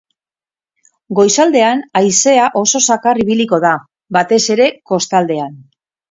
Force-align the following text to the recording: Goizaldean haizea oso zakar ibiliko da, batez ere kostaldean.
Goizaldean 1.17 1.83
haizea 1.99 2.47
oso 2.61 2.81
zakar 2.87 3.19
ibiliko 3.25 3.59
da, 3.65 3.73
batez 4.17 4.41
ere 4.55 4.67
kostaldean. 4.93 5.53